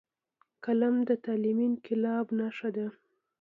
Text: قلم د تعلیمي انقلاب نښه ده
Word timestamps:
قلم 0.63 0.95
د 1.09 1.11
تعلیمي 1.25 1.65
انقلاب 1.69 2.25
نښه 2.37 2.69
ده 2.75 2.87